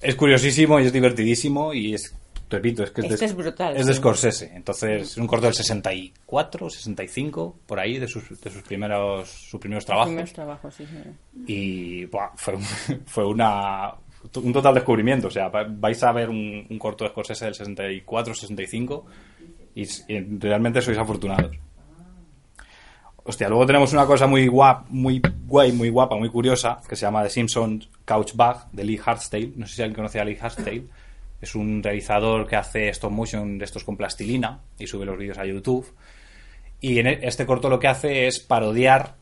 Es 0.00 0.14
curiosísimo 0.16 0.80
y 0.80 0.86
es 0.86 0.92
divertidísimo 0.92 1.72
y 1.72 1.94
es, 1.94 2.12
repito, 2.50 2.82
es 2.82 2.90
que 2.90 3.02
es, 3.02 3.20
de, 3.20 3.26
es 3.26 3.34
brutal, 3.36 3.76
Es 3.76 3.86
de. 3.86 3.94
Scorsese. 3.94 4.50
Entonces, 4.54 5.02
es 5.12 5.16
un 5.16 5.28
corto 5.28 5.46
del 5.46 5.54
64, 5.54 6.70
65, 6.70 7.56
por 7.66 7.78
ahí, 7.78 7.98
de 7.98 8.08
sus, 8.08 8.40
de 8.40 8.50
sus 8.50 8.62
primeros, 8.62 9.28
sus 9.30 9.60
primeros 9.60 9.84
trabajos. 9.86 10.08
Primeros 10.08 10.32
trabajos, 10.32 10.74
sí, 10.74 10.86
señor. 10.86 11.06
Y 11.46 12.06
buah, 12.06 12.30
fue, 12.34 12.54
fue 13.06 13.24
una, 13.26 13.92
un 14.36 14.52
total 14.52 14.74
descubrimiento. 14.74 15.28
O 15.28 15.30
sea, 15.30 15.48
va- 15.48 15.66
vais 15.68 16.02
a 16.02 16.12
ver 16.12 16.28
un, 16.30 16.66
corto 16.78 17.04
de 17.04 17.10
Scorsese 17.10 17.44
del 17.46 17.54
64, 17.54 18.34
65 18.34 19.06
y, 19.74 19.82
y 19.82 20.20
realmente 20.38 20.80
sois 20.82 20.98
afortunados. 20.98 21.56
Hostia, 23.24 23.48
luego 23.48 23.64
tenemos 23.66 23.92
una 23.92 24.04
cosa 24.04 24.26
muy 24.26 24.48
guap, 24.48 24.88
muy 24.88 25.22
guay, 25.46 25.70
muy 25.72 25.88
guapa, 25.90 26.16
muy 26.16 26.28
curiosa, 26.28 26.80
que 26.88 26.96
se 26.96 27.02
llama 27.06 27.22
The 27.22 27.30
Simpsons 27.30 27.88
Couch 28.04 28.34
Bag, 28.34 28.68
de 28.72 28.82
Lee 28.84 29.00
Hartstein. 29.04 29.52
No 29.56 29.66
sé 29.66 29.76
si 29.76 29.82
alguien 29.82 29.94
conoce 29.96 30.18
a 30.18 30.24
Lee 30.24 30.38
Hartstein. 30.40 30.88
Es 31.40 31.54
un 31.54 31.82
realizador 31.82 32.48
que 32.48 32.56
hace 32.56 32.88
stop 32.88 33.12
motion 33.12 33.58
de 33.58 33.64
estos 33.64 33.84
con 33.84 33.96
plastilina 33.96 34.60
y 34.78 34.86
sube 34.88 35.04
los 35.06 35.16
vídeos 35.16 35.38
a 35.38 35.44
YouTube. 35.46 35.86
Y 36.80 36.98
en 36.98 37.06
e- 37.06 37.20
este 37.22 37.46
corto 37.46 37.68
lo 37.68 37.78
que 37.78 37.86
hace 37.86 38.26
es 38.26 38.40
parodiar, 38.40 39.14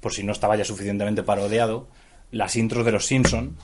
por 0.00 0.12
si 0.12 0.22
no 0.22 0.30
estaba 0.32 0.54
ya 0.56 0.64
suficientemente 0.64 1.24
parodiado, 1.24 1.88
las 2.30 2.54
intros 2.54 2.84
de 2.84 2.92
los 2.92 3.06
Simpson 3.06 3.56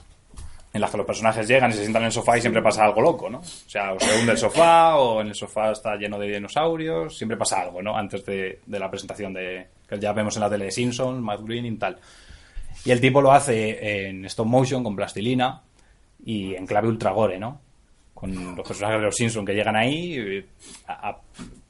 en 0.79 0.81
las 0.81 0.91
que 0.91 0.97
los 0.97 1.05
personajes 1.05 1.47
llegan 1.47 1.69
y 1.69 1.73
se 1.73 1.81
sientan 1.81 2.03
en 2.03 2.07
el 2.07 2.11
sofá 2.11 2.37
y 2.37 2.41
siempre 2.41 2.61
pasa 2.61 2.83
algo 2.85 3.01
loco, 3.01 3.29
¿no? 3.29 3.39
O 3.39 3.43
sea, 3.43 3.93
o 3.93 3.99
se 3.99 4.17
hunde 4.19 4.31
el 4.31 4.37
sofá 4.37 4.95
o 4.97 5.21
en 5.21 5.27
el 5.27 5.35
sofá 5.35 5.71
está 5.71 5.95
lleno 5.97 6.17
de 6.17 6.27
dinosaurios, 6.31 7.17
siempre 7.17 7.37
pasa 7.37 7.61
algo, 7.61 7.81
¿no? 7.81 7.95
Antes 7.97 8.25
de, 8.25 8.59
de 8.65 8.79
la 8.79 8.89
presentación 8.89 9.33
de 9.33 9.67
que 9.87 9.99
ya 9.99 10.13
vemos 10.13 10.35
en 10.37 10.41
la 10.41 10.49
tele 10.49 10.65
de 10.65 10.71
Simpson, 10.71 11.21
Matt 11.21 11.41
Groening 11.41 11.73
y 11.73 11.77
tal. 11.77 11.97
Y 12.85 12.91
el 12.91 13.01
tipo 13.01 13.21
lo 13.21 13.31
hace 13.31 14.07
en 14.07 14.23
stop 14.25 14.47
motion 14.47 14.83
con 14.83 14.95
plastilina 14.95 15.61
y 16.25 16.55
en 16.55 16.65
clave 16.65 16.87
ultra 16.87 17.11
gore, 17.11 17.37
¿no? 17.39 17.59
Con 18.13 18.55
los 18.55 18.67
personajes 18.67 18.99
de 18.99 19.05
los 19.05 19.15
Simpson 19.15 19.45
que 19.45 19.53
llegan 19.53 19.75
ahí 19.75 20.45
a- 20.87 21.09
a- 21.09 21.17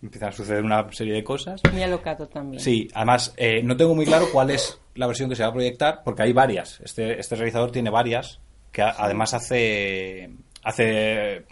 empiezan 0.02 0.30
a 0.30 0.32
suceder 0.32 0.64
una 0.64 0.92
serie 0.92 1.14
de 1.14 1.24
cosas. 1.24 1.62
Muy 1.72 1.84
alocado 1.84 2.28
también. 2.28 2.60
Sí, 2.62 2.88
además, 2.94 3.34
eh, 3.38 3.62
no 3.64 3.76
tengo 3.78 3.94
muy 3.94 4.06
claro 4.06 4.26
cuál 4.32 4.50
es 4.50 4.80
la 4.96 5.06
versión 5.08 5.30
que 5.30 5.36
se 5.36 5.44
va 5.44 5.50
a 5.50 5.54
proyectar, 5.54 6.02
porque 6.04 6.24
hay 6.24 6.34
varias. 6.34 6.80
Este, 6.82 7.20
este 7.20 7.36
realizador 7.36 7.72
tiene 7.72 7.90
varias, 7.90 8.40
que 8.72 8.82
a- 8.82 8.96
además 8.98 9.34
hace, 9.34 10.30
hace, 10.64 11.44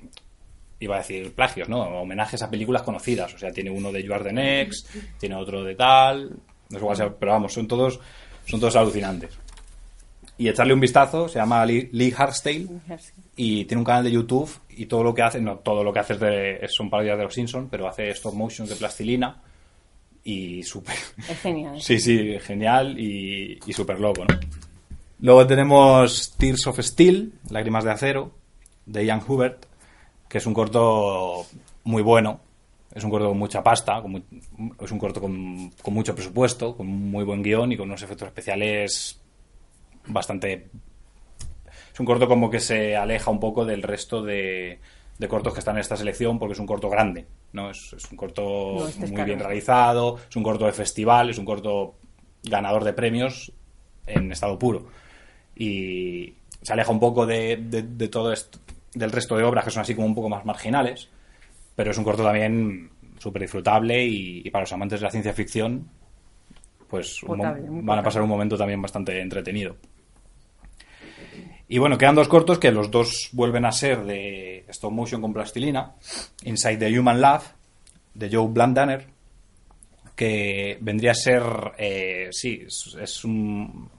iba 0.79 0.95
a 0.95 0.99
decir 0.99 1.33
plagios, 1.33 1.67
¿no? 1.69 1.81
Homenajes 1.81 2.41
a 2.41 2.49
películas 2.49 2.83
conocidas. 2.83 3.33
O 3.33 3.37
sea, 3.37 3.51
tiene 3.51 3.69
uno 3.71 3.91
de 3.91 4.03
You 4.03 4.13
Are 4.13 4.23
the 4.23 4.33
Next, 4.33 4.87
tiene 5.19 5.35
otro 5.35 5.63
de 5.63 5.75
tal, 5.75 6.29
no 6.69 6.79
sé 6.79 6.83
cuál 6.85 6.97
sea, 6.97 7.09
pero 7.17 7.31
vamos, 7.33 7.53
son 7.53 7.67
todos 7.67 7.99
son 8.45 8.59
todos 8.59 8.75
alucinantes. 8.75 9.37
Y 10.37 10.47
echarle 10.49 10.73
un 10.73 10.79
vistazo, 10.79 11.27
se 11.27 11.39
llama 11.39 11.65
Lee, 11.65 11.89
Lee 11.93 12.13
Hartstein 12.15 12.79
y 13.35 13.65
tiene 13.65 13.79
un 13.79 13.85
canal 13.85 14.03
de 14.03 14.11
YouTube 14.11 14.49
y 14.69 14.85
todo 14.85 15.03
lo 15.03 15.13
que 15.13 15.23
hace, 15.23 15.41
no 15.41 15.57
todo 15.57 15.83
lo 15.83 15.91
que 15.91 15.99
hace 15.99 16.13
es 16.13 16.19
de, 16.19 16.67
son 16.69 16.89
parodias 16.91 17.17
de 17.17 17.23
los 17.23 17.33
Simpsons, 17.33 17.67
pero 17.71 17.87
hace 17.87 18.09
stop 18.11 18.35
motion 18.35 18.67
de 18.67 18.75
plastilina 18.75 19.41
y 20.23 20.61
súper... 20.61 20.95
Es 21.27 21.39
genial. 21.39 21.75
Sí, 21.81 21.99
sí, 21.99 22.37
genial 22.39 22.99
y, 22.99 23.57
y 23.65 23.73
súper 23.73 23.99
loco, 23.99 24.25
¿no? 24.25 24.39
Luego 25.19 25.47
tenemos 25.47 26.35
Tears 26.37 26.67
of 26.67 26.79
Steel, 26.79 27.33
Lágrimas 27.49 27.83
de 27.83 27.91
Acero, 27.91 28.31
de 28.85 29.05
Ian 29.05 29.21
Hubert, 29.27 29.65
que 30.29 30.37
es 30.37 30.45
un 30.45 30.53
corto 30.53 31.45
muy 31.83 32.03
bueno. 32.03 32.41
Es 32.93 33.03
un 33.03 33.09
corto 33.11 33.27
con 33.29 33.37
mucha 33.37 33.61
pasta, 33.63 34.01
con 34.01 34.11
muy- 34.11 34.23
es 34.79 34.91
un 34.91 34.97
corto 34.99 35.19
con, 35.21 35.71
con 35.81 35.93
mucho 35.93 36.15
presupuesto, 36.15 36.75
con 36.75 36.87
muy 36.87 37.23
buen 37.23 37.43
guion 37.43 37.71
y 37.71 37.77
con 37.77 37.87
unos 37.89 38.01
efectos 38.01 38.27
especiales 38.27 39.19
bastante... 40.07 40.69
Es 41.93 41.99
un 41.99 42.05
corto 42.05 42.27
como 42.27 42.49
que 42.49 42.59
se 42.59 42.95
aleja 42.95 43.31
un 43.31 43.39
poco 43.39 43.65
del 43.65 43.81
resto 43.83 44.21
de, 44.23 44.79
de 45.17 45.27
cortos 45.27 45.53
que 45.53 45.59
están 45.59 45.75
en 45.75 45.81
esta 45.81 45.97
selección 45.97 46.37
porque 46.39 46.53
es 46.53 46.59
un 46.59 46.67
corto 46.67 46.89
grande, 46.89 47.25
¿no? 47.53 47.71
Es, 47.71 47.93
es 47.93 48.09
un 48.11 48.17
corto 48.17 48.75
No, 48.79 48.87
este 48.87 49.05
es 49.05 49.11
muy 49.11 49.23
bien 49.23 49.39
realizado, 49.39 50.17
es 50.29 50.35
un 50.35 50.43
corto 50.43 50.65
de 50.65 50.73
festival, 50.73 51.29
es 51.31 51.37
un 51.39 51.45
corto 51.45 51.95
ganador 52.43 52.83
de 52.83 52.93
premios 52.93 53.51
en 54.05 54.31
estado 54.31 54.57
puro. 54.59 54.87
Y 55.57 56.33
se 56.61 56.73
aleja 56.73 56.91
un 56.91 56.99
poco 56.99 57.25
de, 57.25 57.57
de- 57.57 57.83
de 57.83 58.07
todo 58.07 58.31
esto, 58.33 58.59
del 58.93 59.11
resto 59.11 59.35
de 59.37 59.43
obras 59.43 59.63
que 59.65 59.71
son 59.71 59.81
así 59.81 59.95
como 59.95 60.07
un 60.07 60.15
poco 60.15 60.29
más 60.29 60.45
marginales, 60.45 61.09
pero 61.75 61.91
es 61.91 61.97
un 61.97 62.03
corto 62.03 62.23
también 62.23 62.89
súper 63.19 63.41
disfrutable 63.43 64.05
y, 64.05 64.41
y 64.45 64.49
para 64.51 64.63
los 64.63 64.73
amantes 64.73 64.99
de 64.99 65.05
la 65.05 65.11
ciencia 65.11 65.33
ficción, 65.33 65.87
pues 66.89 67.19
Potable, 67.25 67.67
van 67.83 67.99
a 67.99 68.03
pasar 68.03 68.21
un 68.21 68.29
momento 68.29 68.57
también 68.57 68.81
bastante 68.81 69.19
entretenido. 69.19 69.75
Y 71.69 71.79
bueno, 71.79 71.97
quedan 71.97 72.15
dos 72.15 72.29
cortos 72.29 72.59
que 72.59 72.71
los 72.71 72.89
dos 72.91 73.29
vuelven 73.33 73.65
a 73.65 73.71
ser 73.73 74.05
de 74.05 74.63
stop 74.69 74.91
motion 74.93 75.21
con 75.21 75.33
plastilina. 75.33 75.95
Inside 76.45 76.77
the 76.77 76.97
Human 76.99 77.19
Love, 77.19 77.43
de 78.13 78.29
Joe 78.31 78.47
Blandaner, 78.47 79.05
que 80.15 80.77
vendría 80.79 81.11
a 81.11 81.15
ser, 81.15 81.43
eh, 81.77 82.29
sí, 82.31 82.63
es 83.01 83.23
un, 83.25 83.89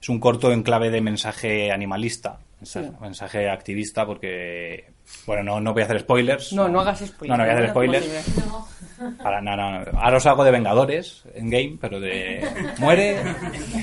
es 0.00 0.08
un 0.08 0.18
corto 0.20 0.52
en 0.52 0.62
clave 0.62 0.90
de 0.90 1.00
mensaje 1.00 1.70
animalista, 1.72 2.38
mensaje, 2.60 2.88
Sí. 2.88 2.92
mensaje 3.00 3.50
activista, 3.50 4.06
porque, 4.06 4.92
bueno, 5.26 5.42
no, 5.42 5.60
no 5.60 5.72
voy 5.72 5.82
a 5.82 5.84
hacer 5.86 6.00
spoilers. 6.00 6.52
No, 6.52 6.68
no 6.68 6.80
hagas 6.80 7.00
spoilers. 7.00 7.28
No, 7.28 7.36
no 7.36 7.44
voy 7.44 7.50
a 7.52 7.56
hacer 7.56 7.70
spoilers. 7.70 8.06
Para, 9.22 9.40
no, 9.40 9.56
no, 9.56 9.80
no. 9.84 9.98
Ahora 9.98 10.16
os 10.18 10.26
hago 10.26 10.44
de 10.44 10.50
Vengadores 10.50 11.24
en 11.34 11.48
game, 11.50 11.78
pero 11.80 12.00
de. 12.00 12.46
Muere. 12.78 13.16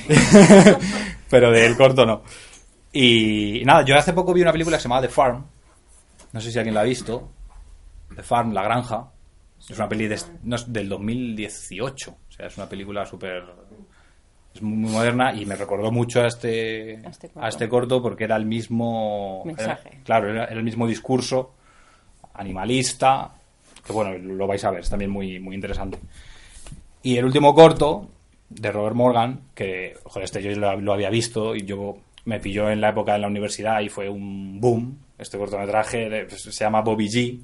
pero 1.29 1.51
del 1.51 1.75
corto 1.75 2.05
no. 2.05 2.23
Y 2.93 3.61
nada, 3.65 3.83
yo 3.85 3.95
hace 3.95 4.13
poco 4.13 4.33
vi 4.33 4.41
una 4.41 4.51
película 4.51 4.77
que 4.77 4.81
se 4.83 4.89
llama 4.89 5.01
The 5.01 5.09
Farm. 5.09 5.45
No 6.33 6.41
sé 6.41 6.51
si 6.51 6.57
alguien 6.57 6.75
la 6.75 6.81
ha 6.81 6.85
visto. 6.85 7.31
The 8.15 8.23
Farm, 8.23 8.53
La 8.53 8.63
Granja. 8.63 9.11
Es 9.59 9.77
una 9.77 9.89
peli 9.89 10.07
de- 10.07 10.19
no, 10.43 10.55
es 10.55 10.71
del 10.71 10.87
2018. 10.89 12.11
O 12.11 12.31
sea, 12.31 12.47
es 12.47 12.57
una 12.57 12.69
película 12.69 13.05
súper. 13.05 13.43
Es 14.57 14.63
muy 14.63 14.89
moderna 14.91 15.33
y 15.33 15.45
me 15.45 15.55
recordó 15.55 15.91
mucho 15.91 16.21
a 16.23 16.27
este, 16.27 16.99
A 17.05 17.09
este 17.09 17.27
corto. 17.29 17.45
a 17.45 17.49
este 17.49 17.69
corto 17.69 18.01
porque 18.01 18.23
era 18.23 18.35
el 18.35 18.45
mismo. 18.45 19.43
Mensaje. 19.45 19.89
era- 19.89 20.03
claro, 20.03 20.29
era, 20.31 20.45
era 20.45 20.55
el 20.57 20.63
mismo 20.63 20.87
discurso 20.87 21.53
animalista. 22.33 23.31
Que 23.85 23.93
bueno, 23.93 24.17
lo 24.17 24.47
vais 24.47 24.63
a 24.65 24.71
ver, 24.71 24.81
es 24.81 24.89
también 24.89 25.11
muy, 25.11 25.39
muy 25.39 25.55
interesante. 25.55 25.97
Y 27.03 27.17
el 27.17 27.25
último 27.25 27.53
corto, 27.53 28.09
de 28.49 28.71
Robert 28.71 28.95
Morgan, 28.95 29.41
que, 29.55 29.95
joder, 30.03 30.25
este 30.25 30.41
yo 30.41 30.51
lo, 30.59 30.79
lo 30.81 30.93
había 30.93 31.09
visto 31.09 31.55
y 31.55 31.63
yo 31.65 31.97
me 32.25 32.39
pilló 32.39 32.69
en 32.69 32.81
la 32.81 32.89
época 32.89 33.13
de 33.13 33.19
la 33.19 33.27
universidad 33.27 33.79
y 33.81 33.89
fue 33.89 34.09
un 34.09 34.59
boom. 34.59 34.97
Este 35.17 35.37
cortometraje 35.37 36.27
se 36.29 36.51
llama 36.51 36.81
Bobby 36.81 37.07
G. 37.07 37.39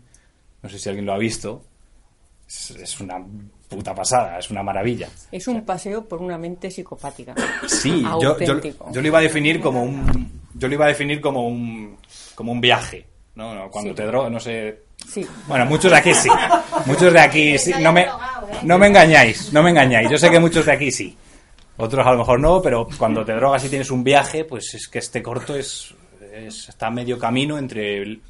No 0.61 0.69
sé 0.69 0.77
si 0.79 0.89
alguien 0.89 1.05
lo 1.05 1.13
ha 1.13 1.17
visto. 1.17 1.63
Es, 2.53 2.69
es 2.71 2.99
una 2.99 3.15
puta 3.67 3.95
pasada, 3.95 4.37
es 4.37 4.49
una 4.51 4.61
maravilla. 4.61 5.09
Es 5.31 5.47
un 5.47 5.65
paseo 5.65 6.07
por 6.07 6.21
una 6.21 6.37
mente 6.37 6.69
psicopática. 6.69 7.33
Sí, 7.67 8.03
yo, 8.21 8.37
yo, 8.39 8.59
yo 8.91 9.01
lo 9.01 9.07
iba 9.07 9.19
a 9.19 9.21
definir 9.21 9.59
como 9.59 9.83
un. 9.83 10.41
Yo 10.53 10.67
lo 10.67 10.73
iba 10.75 10.85
a 10.85 10.89
definir 10.89 11.19
como 11.19 11.47
un. 11.47 11.97
como 12.35 12.51
un 12.51 12.61
viaje. 12.61 13.07
¿no? 13.35 13.55
No, 13.55 13.69
Cuando 13.71 13.89
Sí. 13.91 13.95
te 13.95 14.05
drogas, 14.05 14.31
no 14.31 14.39
sé. 14.39 14.83
Sí. 15.07 15.25
Bueno, 15.47 15.65
muchos 15.65 15.89
de 15.91 15.97
aquí 15.97 16.13
sí. 16.13 16.29
Muchos 16.85 17.11
de 17.11 17.19
aquí 17.19 17.57
sí. 17.57 17.73
No 17.81 17.91
me, 17.91 18.05
no 18.61 18.77
me 18.77 18.87
engañáis, 18.87 19.51
no 19.51 19.63
me 19.63 19.71
engañáis. 19.71 20.09
Yo 20.09 20.17
sé 20.19 20.29
que 20.29 20.39
muchos 20.39 20.65
de 20.65 20.71
aquí 20.73 20.91
sí. 20.91 21.17
Otros 21.77 22.05
a 22.05 22.11
lo 22.11 22.19
mejor 22.19 22.39
no, 22.39 22.61
pero 22.61 22.87
cuando 22.99 23.25
te 23.25 23.33
drogas 23.33 23.65
y 23.65 23.69
tienes 23.69 23.89
un 23.89 24.03
viaje, 24.03 24.45
pues 24.45 24.71
es 24.75 24.87
que 24.87 24.99
este 24.99 25.23
corto 25.23 25.55
es, 25.55 25.93
es- 26.31 26.69
está 26.69 26.87
a 26.87 26.91
medio 26.91 27.17
camino 27.17 27.57
entre... 27.57 28.03
el- 28.03 28.21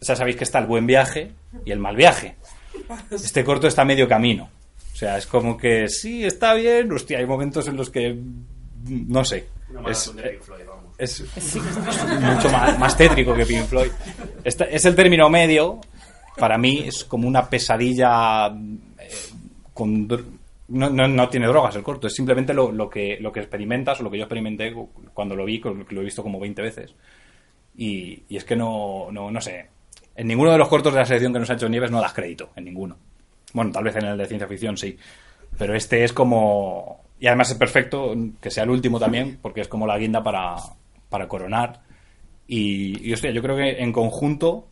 sea, 0.00 0.14
sabéis 0.14 0.36
que 0.36 0.44
está 0.44 0.58
el 0.58 0.66
buen 0.66 0.86
viaje 0.86 1.32
y 1.64 1.72
el 1.72 1.78
mal 1.78 1.96
viaje. 1.96 2.36
Este 3.10 3.44
corto 3.44 3.66
está 3.66 3.82
a 3.82 3.84
medio 3.84 4.08
camino. 4.08 4.48
O 4.92 4.96
sea, 4.96 5.16
es 5.18 5.26
como 5.26 5.56
que 5.56 5.88
sí, 5.88 6.24
está 6.24 6.54
bien. 6.54 6.90
Hostia, 6.92 7.18
hay 7.18 7.26
momentos 7.26 7.68
en 7.68 7.76
los 7.76 7.90
que... 7.90 8.16
No 8.86 9.24
sé. 9.24 9.46
Es, 10.98 11.20
es, 11.36 11.54
es 11.56 11.56
mucho 12.20 12.50
más, 12.50 12.78
más 12.78 12.96
tétrico 12.96 13.34
que 13.34 13.46
Pink 13.46 13.66
Floyd. 13.66 13.90
Este- 14.42 14.74
es 14.74 14.84
el 14.84 14.94
término 14.96 15.28
medio. 15.30 15.80
Para 16.36 16.56
mí 16.58 16.84
es 16.86 17.04
como 17.04 17.28
una 17.28 17.48
pesadilla 17.48 18.46
eh, 18.48 19.08
con 19.74 20.06
no, 20.68 20.90
no, 20.90 21.08
no 21.08 21.28
tiene 21.28 21.46
drogas 21.48 21.74
el 21.76 21.82
corto, 21.82 22.06
es 22.08 22.14
simplemente 22.14 22.52
lo, 22.54 22.70
lo 22.70 22.88
que, 22.90 23.16
lo 23.20 23.32
que 23.32 23.40
experimentas 23.40 23.98
o 24.00 24.02
lo 24.04 24.10
que 24.10 24.18
yo 24.18 24.24
experimenté 24.24 24.72
cu- 24.72 24.90
cuando 25.14 25.34
lo 25.34 25.44
vi, 25.44 25.60
que 25.60 25.70
lo 25.70 26.00
he 26.00 26.04
visto 26.04 26.22
como 26.22 26.38
20 26.38 26.60
veces. 26.62 26.94
Y, 27.76 28.22
y 28.28 28.36
es 28.36 28.44
que 28.44 28.54
no, 28.54 29.08
no, 29.10 29.30
no 29.30 29.40
sé. 29.40 29.66
En 30.18 30.26
ninguno 30.26 30.50
de 30.52 30.58
los 30.58 30.68
cortos 30.68 30.92
de 30.92 30.98
la 30.98 31.06
selección 31.06 31.32
que 31.32 31.38
nos 31.38 31.48
ha 31.50 31.54
hecho 31.54 31.68
Nieves 31.68 31.90
no 31.90 32.00
das 32.00 32.12
crédito, 32.12 32.50
en 32.56 32.64
ninguno. 32.64 32.96
Bueno, 33.52 33.70
tal 33.72 33.84
vez 33.84 33.96
en 33.96 34.04
el 34.04 34.18
de 34.18 34.26
ciencia 34.26 34.48
ficción 34.48 34.76
sí. 34.76 34.98
Pero 35.56 35.74
este 35.74 36.04
es 36.04 36.12
como. 36.12 37.04
Y 37.20 37.26
además 37.28 37.50
es 37.50 37.56
perfecto 37.56 38.14
que 38.40 38.50
sea 38.50 38.64
el 38.64 38.70
último 38.70 38.98
también, 39.00 39.38
porque 39.40 39.60
es 39.62 39.68
como 39.68 39.86
la 39.86 39.96
guinda 39.98 40.22
para, 40.22 40.56
para 41.08 41.26
coronar. 41.28 41.80
Y, 42.46 43.08
y 43.08 43.12
hostia, 43.12 43.30
yo 43.30 43.40
creo 43.42 43.56
que 43.56 43.82
en 43.82 43.92
conjunto. 43.92 44.68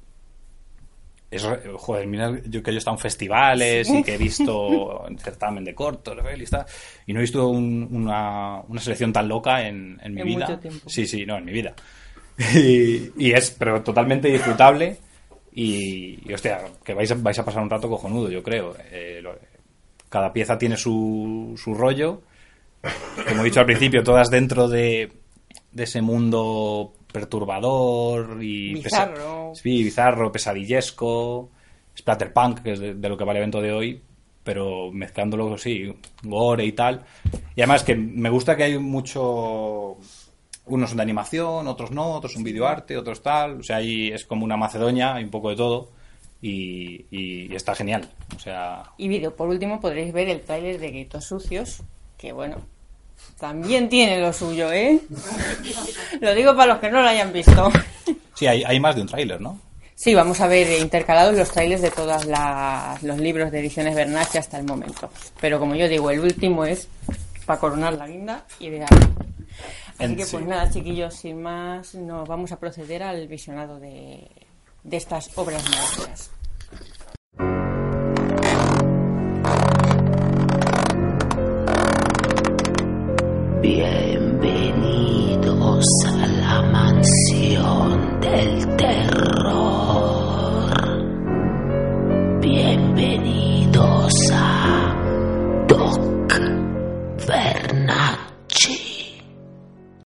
Es, 1.28 1.44
joder, 1.76 2.06
mira 2.06 2.30
yo 2.48 2.62
que 2.62 2.70
yo 2.70 2.76
he 2.76 2.78
estado 2.78 2.96
en 2.96 3.00
festivales 3.00 3.90
y 3.90 4.02
que 4.04 4.14
he 4.14 4.18
visto 4.18 5.06
en 5.08 5.18
certamen 5.18 5.64
de 5.64 5.74
cortos 5.74 6.16
y, 6.38 6.42
está- 6.44 6.66
y 7.04 7.12
no 7.12 7.18
he 7.18 7.22
visto 7.22 7.48
un- 7.48 7.88
una, 7.90 8.60
una 8.68 8.80
selección 8.80 9.12
tan 9.12 9.26
loca 9.28 9.66
en, 9.66 9.98
en 10.02 10.14
mi 10.14 10.20
En 10.20 10.26
vida. 10.28 10.46
mucho 10.46 10.58
tiempo. 10.60 10.88
Sí, 10.88 11.04
sí, 11.06 11.26
no, 11.26 11.36
en 11.36 11.44
mi 11.44 11.52
vida. 11.52 11.74
Y, 12.54 13.10
y 13.16 13.32
es 13.32 13.50
pero 13.58 13.82
totalmente 13.82 14.28
disfrutable 14.28 14.98
y, 15.56 16.20
y, 16.28 16.32
hostia, 16.32 16.60
que 16.84 16.94
vais 16.94 17.10
a, 17.10 17.14
vais 17.16 17.38
a 17.38 17.44
pasar 17.44 17.62
un 17.62 17.70
rato 17.70 17.88
cojonudo, 17.88 18.30
yo 18.30 18.42
creo. 18.42 18.76
Eh, 18.92 19.18
lo- 19.22 19.34
cada 20.08 20.32
pieza 20.32 20.56
tiene 20.56 20.76
su, 20.76 21.54
su 21.56 21.74
rollo. 21.74 22.22
Como 23.28 23.40
he 23.42 23.46
dicho 23.46 23.58
al 23.60 23.66
principio, 23.66 24.04
todas 24.04 24.30
dentro 24.30 24.68
de, 24.68 25.10
de 25.72 25.82
ese 25.82 26.00
mundo 26.02 26.92
perturbador 27.12 28.38
y 28.42 28.76
pesa- 28.82 29.06
Bizarro. 29.06 29.54
sí, 29.54 29.82
bizarro, 29.82 30.30
pesadillesco, 30.30 31.50
splatterpunk, 31.98 32.60
que 32.62 32.72
es 32.72 32.78
de, 32.78 32.94
de 32.94 33.08
lo 33.08 33.16
que 33.16 33.24
va 33.24 33.32
el 33.32 33.38
evento 33.38 33.60
de 33.60 33.72
hoy, 33.72 34.02
pero 34.44 34.92
mezclándolo, 34.92 35.56
sí, 35.58 35.92
gore 36.22 36.64
y 36.66 36.72
tal. 36.72 37.04
Y 37.56 37.62
además 37.62 37.82
que 37.82 37.94
me 37.96 38.30
gusta 38.30 38.56
que 38.56 38.64
hay 38.64 38.78
mucho... 38.78 39.96
Unos 40.66 40.90
son 40.90 40.96
de 40.98 41.02
animación, 41.02 41.66
otros 41.68 41.90
no, 41.90 42.14
otros 42.14 42.32
son 42.32 42.42
videoarte, 42.42 42.96
otros 42.96 43.22
tal. 43.22 43.60
O 43.60 43.62
sea, 43.62 43.76
ahí 43.76 44.08
es 44.08 44.24
como 44.24 44.44
una 44.44 44.56
Macedonia, 44.56 45.14
hay 45.14 45.24
un 45.24 45.30
poco 45.30 45.50
de 45.50 45.56
todo. 45.56 45.88
Y, 46.42 47.06
y 47.10 47.54
está 47.54 47.74
genial. 47.74 48.08
O 48.36 48.38
sea, 48.38 48.82
Y 48.98 49.08
vídeo, 49.08 49.34
por 49.34 49.48
último 49.48 49.80
podréis 49.80 50.12
ver 50.12 50.28
el 50.28 50.42
tráiler 50.42 50.78
de 50.78 50.90
Gritos 50.90 51.24
Sucios, 51.24 51.82
que 52.18 52.32
bueno, 52.32 52.56
también 53.38 53.88
tiene 53.88 54.20
lo 54.20 54.32
suyo, 54.32 54.72
¿eh? 54.72 55.00
lo 56.20 56.34
digo 56.34 56.54
para 56.56 56.74
los 56.74 56.78
que 56.80 56.90
no 56.90 57.02
lo 57.02 57.08
hayan 57.08 57.32
visto. 57.32 57.70
sí, 58.34 58.46
hay, 58.46 58.64
hay 58.64 58.80
más 58.80 58.94
de 58.96 59.02
un 59.02 59.08
tráiler, 59.08 59.40
¿no? 59.40 59.58
Sí, 59.94 60.14
vamos 60.14 60.40
a 60.42 60.46
ver 60.46 60.78
intercalados 60.80 61.36
los 61.36 61.50
trailers 61.50 61.80
de 61.80 61.90
todos 61.90 62.26
los 63.02 63.18
libros 63.18 63.50
de 63.50 63.60
ediciones 63.60 63.94
Bernache 63.94 64.38
hasta 64.38 64.58
el 64.58 64.64
momento. 64.64 65.10
Pero 65.40 65.58
como 65.58 65.74
yo 65.74 65.88
digo, 65.88 66.10
el 66.10 66.20
último 66.20 66.66
es 66.66 66.86
para 67.46 67.58
coronar 67.58 67.94
la 67.94 68.06
guinda 68.06 68.44
ideal. 68.60 68.88
Así 69.98 70.04
En- 70.04 70.16
que 70.16 70.24
sí. 70.24 70.36
pues 70.36 70.46
nada, 70.46 70.70
chiquillos, 70.70 71.14
sin 71.14 71.42
más, 71.42 71.94
nos 71.94 72.28
vamos 72.28 72.52
a 72.52 72.58
proceder 72.58 73.02
al 73.02 73.26
visionado 73.28 73.80
de, 73.80 74.28
de 74.84 74.96
estas 74.96 75.36
obras 75.38 75.62
maestras. 75.70 76.30
Bienvenidos 83.62 84.05